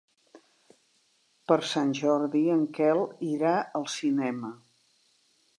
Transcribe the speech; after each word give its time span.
Per 1.51 1.57
Sant 1.73 1.93
Jordi 2.01 2.43
en 2.55 2.65
Quel 2.79 3.05
irà 3.35 3.55
al 3.81 3.89
cinema. 4.01 4.55